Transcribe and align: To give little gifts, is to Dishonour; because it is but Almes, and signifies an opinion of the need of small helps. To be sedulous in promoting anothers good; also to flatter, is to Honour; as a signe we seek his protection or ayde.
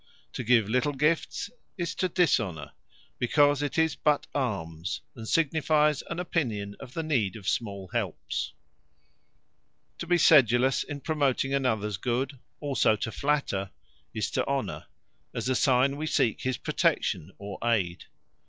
To 0.33 0.43
give 0.43 0.67
little 0.67 0.93
gifts, 0.93 1.51
is 1.77 1.93
to 1.93 2.09
Dishonour; 2.09 2.71
because 3.19 3.61
it 3.61 3.77
is 3.77 3.93
but 3.95 4.25
Almes, 4.33 5.01
and 5.15 5.27
signifies 5.27 6.01
an 6.09 6.17
opinion 6.19 6.75
of 6.79 6.95
the 6.95 7.03
need 7.03 7.35
of 7.35 7.47
small 7.47 7.87
helps. 7.89 8.53
To 9.99 10.07
be 10.07 10.17
sedulous 10.17 10.81
in 10.83 11.01
promoting 11.01 11.53
anothers 11.53 11.97
good; 11.97 12.39
also 12.59 12.95
to 12.95 13.11
flatter, 13.11 13.69
is 14.11 14.31
to 14.31 14.43
Honour; 14.47 14.87
as 15.35 15.47
a 15.49 15.55
signe 15.55 15.97
we 15.97 16.07
seek 16.07 16.41
his 16.41 16.57
protection 16.57 17.33
or 17.37 17.59
ayde. 17.63 18.05